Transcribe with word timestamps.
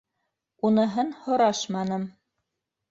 —Уныһын 0.69 1.13
һорашманым. 1.27 2.11